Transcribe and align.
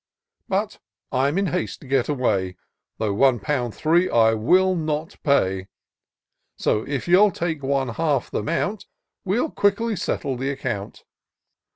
But, 0.49 0.79
I'm 1.11 1.37
in 1.37 1.45
haste 1.45 1.81
to 1.81 1.87
get 1.87 2.09
away, 2.09 2.55
Though 2.97 3.13
one 3.13 3.39
pound 3.39 3.75
three 3.75 4.09
I 4.09 4.33
will 4.33 4.73
not 4.75 5.15
pay: 5.21 5.67
So, 6.57 6.81
if 6.87 7.07
you'll 7.07 7.29
take 7.29 7.61
one 7.61 7.89
half 7.89 8.31
th' 8.31 8.41
amount, 8.41 8.87
We'll 9.25 9.51
quickly 9.51 9.95
settle 9.95 10.37
the 10.37 10.49
account. 10.49 11.03